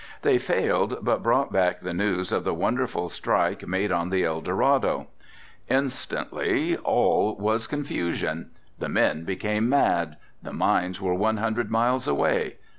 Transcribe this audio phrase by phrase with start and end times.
[0.23, 5.05] They failed, but brought back the news of the wonderful strike made on the Eldorado.
[5.69, 8.49] Instantly all was confusion.
[8.79, 10.15] The men became mad.
[10.41, 12.55] The mines were one hundred miles away.